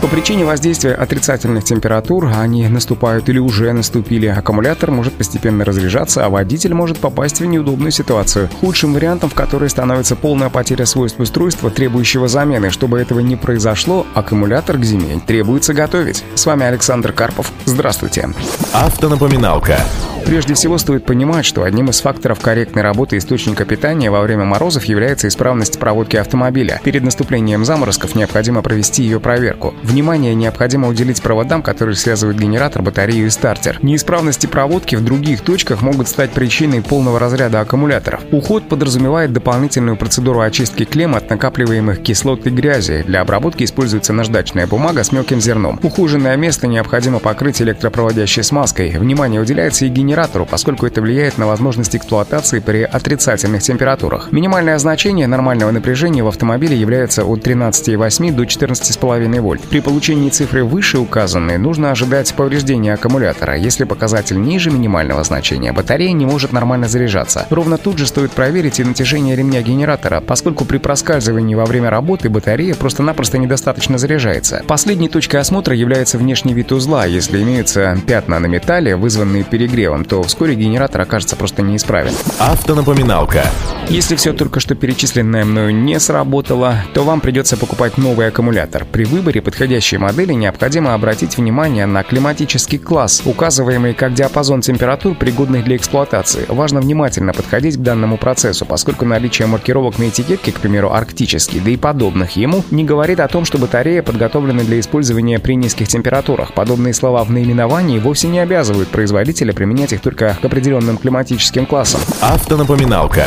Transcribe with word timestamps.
По 0.00 0.06
причине 0.06 0.44
воздействия 0.44 0.94
отрицательных 0.94 1.64
температур, 1.64 2.30
они 2.32 2.68
наступают 2.68 3.28
или 3.28 3.38
уже 3.38 3.72
наступили, 3.72 4.26
аккумулятор 4.26 4.92
может 4.92 5.14
постепенно 5.14 5.64
разряжаться, 5.64 6.24
а 6.24 6.28
водитель 6.28 6.72
может 6.72 6.98
попасть 6.98 7.40
в 7.40 7.44
неудобную 7.44 7.90
ситуацию. 7.90 8.48
Худшим 8.60 8.94
вариантом, 8.94 9.28
в 9.28 9.34
которой 9.34 9.68
становится 9.68 10.14
полная 10.14 10.50
потеря 10.50 10.86
свойств 10.86 11.18
устройства, 11.18 11.70
требующего 11.70 12.28
замены. 12.28 12.70
Чтобы 12.70 13.00
этого 13.00 13.18
не 13.18 13.34
произошло, 13.34 14.06
аккумулятор 14.14 14.78
к 14.78 14.84
зиме 14.84 15.20
требуется 15.26 15.74
готовить. 15.74 16.22
С 16.36 16.46
вами 16.46 16.64
Александр 16.64 17.12
Карпов. 17.12 17.52
Здравствуйте. 17.64 18.30
Автонапоминалка. 18.72 19.80
Прежде 20.28 20.52
всего 20.52 20.76
стоит 20.76 21.06
понимать, 21.06 21.46
что 21.46 21.62
одним 21.62 21.88
из 21.88 22.02
факторов 22.02 22.40
корректной 22.40 22.82
работы 22.82 23.16
источника 23.16 23.64
питания 23.64 24.10
во 24.10 24.20
время 24.20 24.44
морозов 24.44 24.84
является 24.84 25.26
исправность 25.26 25.78
проводки 25.78 26.16
автомобиля. 26.16 26.82
Перед 26.84 27.02
наступлением 27.02 27.64
заморозков 27.64 28.14
необходимо 28.14 28.60
провести 28.60 29.02
ее 29.02 29.20
проверку. 29.20 29.72
Внимание 29.82 30.34
необходимо 30.34 30.86
уделить 30.88 31.22
проводам, 31.22 31.62
которые 31.62 31.96
связывают 31.96 32.38
генератор, 32.38 32.82
батарею 32.82 33.28
и 33.28 33.30
стартер. 33.30 33.78
Неисправности 33.80 34.46
проводки 34.46 34.96
в 34.96 35.02
других 35.02 35.40
точках 35.40 35.80
могут 35.80 36.08
стать 36.08 36.32
причиной 36.32 36.82
полного 36.82 37.18
разряда 37.18 37.60
аккумуляторов. 37.60 38.20
Уход 38.30 38.68
подразумевает 38.68 39.32
дополнительную 39.32 39.96
процедуру 39.96 40.40
очистки 40.40 40.84
клемм 40.84 41.14
от 41.14 41.30
накапливаемых 41.30 42.02
кислот 42.02 42.46
и 42.46 42.50
грязи. 42.50 43.02
Для 43.06 43.22
обработки 43.22 43.64
используется 43.64 44.12
наждачная 44.12 44.66
бумага 44.66 45.04
с 45.04 45.10
мелким 45.10 45.40
зерном. 45.40 45.80
Ухоженное 45.82 46.36
место 46.36 46.66
необходимо 46.66 47.18
покрыть 47.18 47.62
электропроводящей 47.62 48.42
смазкой. 48.42 48.90
Внимание 48.98 49.40
уделяется 49.40 49.86
и 49.86 49.88
генератору 49.88 50.17
генератору, 50.18 50.46
поскольку 50.46 50.84
это 50.84 51.00
влияет 51.00 51.38
на 51.38 51.46
возможность 51.46 51.94
эксплуатации 51.94 52.58
при 52.58 52.82
отрицательных 52.82 53.62
температурах. 53.62 54.32
Минимальное 54.32 54.76
значение 54.78 55.28
нормального 55.28 55.70
напряжения 55.70 56.24
в 56.24 56.28
автомобиле 56.28 56.76
является 56.76 57.24
от 57.24 57.46
13,8 57.46 58.32
до 58.32 58.42
14,5 58.42 59.40
вольт. 59.40 59.62
При 59.62 59.80
получении 59.80 60.30
цифры 60.30 60.64
выше 60.64 60.98
указанной 60.98 61.56
нужно 61.56 61.92
ожидать 61.92 62.34
повреждения 62.34 62.94
аккумулятора. 62.94 63.56
Если 63.56 63.84
показатель 63.84 64.40
ниже 64.40 64.72
минимального 64.72 65.22
значения, 65.22 65.72
батарея 65.72 66.12
не 66.12 66.26
может 66.26 66.52
нормально 66.52 66.88
заряжаться. 66.88 67.46
Ровно 67.50 67.78
тут 67.78 67.98
же 67.98 68.06
стоит 68.06 68.32
проверить 68.32 68.80
и 68.80 68.84
натяжение 68.84 69.36
ремня 69.36 69.62
генератора, 69.62 70.20
поскольку 70.20 70.64
при 70.64 70.78
проскальзывании 70.78 71.54
во 71.54 71.64
время 71.64 71.90
работы 71.90 72.28
батарея 72.28 72.74
просто-напросто 72.74 73.38
недостаточно 73.38 73.98
заряжается. 73.98 74.64
Последней 74.66 75.08
точкой 75.08 75.36
осмотра 75.36 75.76
является 75.76 76.18
внешний 76.18 76.54
вид 76.54 76.72
узла. 76.72 77.06
Если 77.06 77.40
имеются 77.40 77.96
пятна 78.06 78.40
на 78.40 78.46
металле, 78.46 78.96
вызванные 78.96 79.44
перегревом, 79.44 80.07
то 80.08 80.22
вскоре 80.22 80.54
генератор 80.54 81.02
окажется 81.02 81.36
просто 81.36 81.62
неисправен. 81.62 82.12
Автонапоминалка. 82.38 83.44
Если 83.90 84.16
все 84.16 84.34
только 84.34 84.60
что 84.60 84.74
перечисленное 84.74 85.46
мною 85.46 85.74
не 85.74 85.98
сработало, 85.98 86.74
то 86.92 87.04
вам 87.04 87.22
придется 87.22 87.56
покупать 87.56 87.96
новый 87.96 88.28
аккумулятор. 88.28 88.84
При 88.84 89.04
выборе 89.04 89.40
подходящей 89.40 89.96
модели 89.96 90.34
необходимо 90.34 90.92
обратить 90.92 91.38
внимание 91.38 91.86
на 91.86 92.02
климатический 92.02 92.76
класс, 92.76 93.22
указываемый 93.24 93.94
как 93.94 94.12
диапазон 94.12 94.60
температур, 94.60 95.14
пригодных 95.14 95.64
для 95.64 95.76
эксплуатации. 95.76 96.44
Важно 96.48 96.82
внимательно 96.82 97.32
подходить 97.32 97.78
к 97.78 97.80
данному 97.80 98.18
процессу, 98.18 98.66
поскольку 98.66 99.06
наличие 99.06 99.48
маркировок 99.48 99.98
на 99.98 100.10
этикетке, 100.10 100.52
к 100.52 100.56
примеру, 100.56 100.92
арктический, 100.92 101.58
да 101.58 101.70
и 101.70 101.78
подобных 101.78 102.32
ему, 102.36 102.64
не 102.70 102.84
говорит 102.84 103.20
о 103.20 103.28
том, 103.28 103.46
что 103.46 103.56
батарея 103.56 104.02
подготовлена 104.02 104.64
для 104.64 104.80
использования 104.80 105.38
при 105.38 105.54
низких 105.54 105.88
температурах. 105.88 106.52
Подобные 106.52 106.92
слова 106.92 107.24
в 107.24 107.30
наименовании 107.30 107.98
вовсе 107.98 108.28
не 108.28 108.40
обязывают 108.40 108.90
производителя 108.90 109.54
применять 109.54 109.94
их 109.94 110.02
только 110.02 110.36
к 110.42 110.44
определенным 110.44 110.98
климатическим 110.98 111.64
классам. 111.64 112.02
Автонапоминалка. 112.20 113.24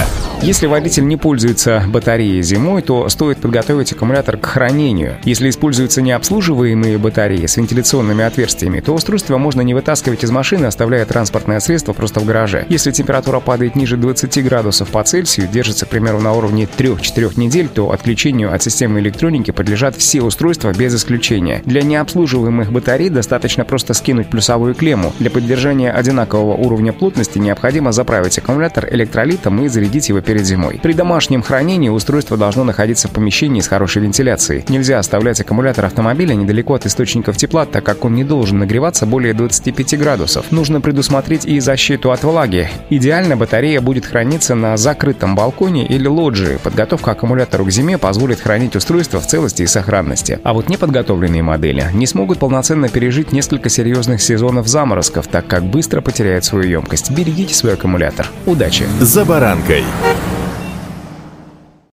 Если 0.51 0.67
водитель 0.67 1.07
не 1.07 1.15
пользуется 1.15 1.81
батареей 1.87 2.41
зимой, 2.41 2.81
то 2.81 3.07
стоит 3.07 3.37
подготовить 3.37 3.93
аккумулятор 3.93 4.35
к 4.35 4.45
хранению. 4.45 5.15
Если 5.23 5.49
используются 5.49 6.01
необслуживаемые 6.01 6.97
батареи 6.97 7.45
с 7.45 7.55
вентиляционными 7.55 8.25
отверстиями, 8.25 8.81
то 8.81 8.93
устройство 8.93 9.37
можно 9.37 9.61
не 9.61 9.73
вытаскивать 9.73 10.25
из 10.25 10.29
машины, 10.29 10.65
оставляя 10.65 11.05
транспортное 11.05 11.61
средство 11.61 11.93
просто 11.93 12.19
в 12.19 12.25
гараже. 12.25 12.65
Если 12.67 12.91
температура 12.91 13.39
падает 13.39 13.77
ниже 13.77 13.95
20 13.95 14.43
градусов 14.43 14.89
по 14.89 15.01
Цельсию, 15.05 15.47
держится, 15.47 15.85
к 15.85 15.89
примеру, 15.89 16.19
на 16.19 16.33
уровне 16.33 16.67
3-4 16.77 17.39
недель, 17.39 17.69
то 17.69 17.93
отключению 17.93 18.53
от 18.53 18.61
системы 18.61 18.99
электроники 18.99 19.51
подлежат 19.51 19.95
все 19.95 20.21
устройства 20.21 20.73
без 20.73 20.93
исключения. 20.93 21.61
Для 21.63 21.81
необслуживаемых 21.81 22.73
батарей 22.73 23.07
достаточно 23.07 23.63
просто 23.63 23.93
скинуть 23.93 24.29
плюсовую 24.29 24.75
клемму. 24.75 25.13
Для 25.17 25.29
поддержания 25.29 25.93
одинакового 25.93 26.57
уровня 26.57 26.91
плотности 26.91 27.37
необходимо 27.39 27.93
заправить 27.93 28.37
аккумулятор 28.37 28.89
электролитом 28.91 29.63
и 29.63 29.69
зарядить 29.69 30.09
его 30.09 30.19
перед 30.19 30.40
зимой. 30.45 30.79
При 30.81 30.93
домашнем 30.93 31.41
хранении 31.41 31.89
устройство 31.89 32.37
должно 32.37 32.63
находиться 32.63 33.07
в 33.07 33.11
помещении 33.11 33.61
с 33.61 33.67
хорошей 33.67 34.01
вентиляцией. 34.01 34.65
Нельзя 34.69 34.99
оставлять 34.99 35.39
аккумулятор 35.41 35.85
автомобиля 35.85 36.33
недалеко 36.33 36.75
от 36.75 36.85
источников 36.85 37.37
тепла, 37.37 37.65
так 37.65 37.83
как 37.83 38.05
он 38.05 38.15
не 38.15 38.23
должен 38.23 38.59
нагреваться 38.59 39.05
более 39.05 39.33
25 39.33 39.99
градусов. 39.99 40.51
Нужно 40.51 40.81
предусмотреть 40.81 41.45
и 41.45 41.59
защиту 41.59 42.11
от 42.11 42.23
влаги. 42.23 42.69
Идеально 42.89 43.37
батарея 43.37 43.81
будет 43.81 44.05
храниться 44.05 44.55
на 44.55 44.77
закрытом 44.77 45.35
балконе 45.35 45.85
или 45.85 46.07
лоджии. 46.07 46.59
Подготовка 46.63 47.11
аккумулятора 47.11 47.63
к 47.63 47.71
зиме 47.71 47.97
позволит 47.97 48.39
хранить 48.39 48.75
устройство 48.75 49.19
в 49.19 49.27
целости 49.27 49.63
и 49.63 49.67
сохранности. 49.67 50.39
А 50.43 50.53
вот 50.53 50.69
неподготовленные 50.69 51.43
модели 51.43 51.85
не 51.93 52.07
смогут 52.07 52.39
полноценно 52.39 52.89
пережить 52.89 53.31
несколько 53.31 53.69
серьезных 53.69 54.21
сезонов 54.21 54.67
заморозков, 54.67 55.27
так 55.27 55.47
как 55.47 55.63
быстро 55.63 56.01
потеряют 56.01 56.45
свою 56.45 56.69
емкость. 56.69 57.11
Берегите 57.11 57.53
свой 57.53 57.73
аккумулятор. 57.73 58.27
Удачи! 58.45 58.85
«За 58.99 59.25
баранкой». 59.25 59.83